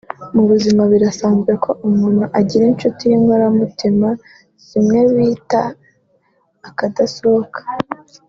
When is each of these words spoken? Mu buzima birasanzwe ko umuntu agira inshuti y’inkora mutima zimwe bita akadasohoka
Mu 0.33 0.43
buzima 0.49 0.83
birasanzwe 0.91 1.51
ko 1.63 1.69
umuntu 1.87 2.23
agira 2.39 2.63
inshuti 2.71 3.01
y’inkora 3.09 3.45
mutima 3.59 4.09
zimwe 4.67 4.99
bita 5.15 5.61
akadasohoka 6.69 7.59